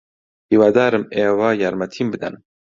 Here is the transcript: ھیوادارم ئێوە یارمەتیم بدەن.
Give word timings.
ھیوادارم 0.49 1.03
ئێوە 1.15 1.49
یارمەتیم 1.61 2.07
بدەن. 2.13 2.35